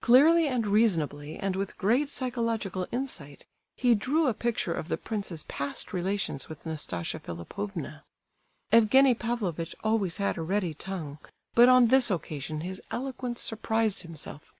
Clearly 0.00 0.48
and 0.48 0.66
reasonably, 0.66 1.36
and 1.38 1.54
with 1.54 1.78
great 1.78 2.08
psychological 2.08 2.88
insight, 2.90 3.44
he 3.76 3.94
drew 3.94 4.26
a 4.26 4.34
picture 4.34 4.74
of 4.74 4.88
the 4.88 4.96
prince's 4.96 5.44
past 5.44 5.92
relations 5.92 6.48
with 6.48 6.66
Nastasia 6.66 7.20
Philipovna. 7.20 8.02
Evgenie 8.72 9.14
Pavlovitch 9.14 9.76
always 9.84 10.16
had 10.16 10.36
a 10.36 10.42
ready 10.42 10.74
tongue, 10.74 11.20
but 11.54 11.68
on 11.68 11.86
this 11.86 12.10
occasion 12.10 12.62
his 12.62 12.82
eloquence, 12.90 13.42
surprised 13.42 14.02
himself. 14.02 14.52